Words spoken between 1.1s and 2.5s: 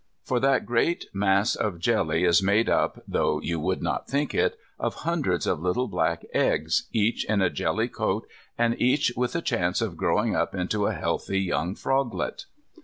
mass of jelly is